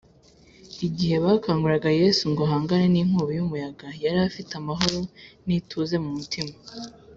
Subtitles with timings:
[0.87, 4.99] igihe bakanguraga yesu ngo ahangane n’inkubi y’umuyaga, yari afite amahoro
[5.45, 6.53] n’ituze mu mutima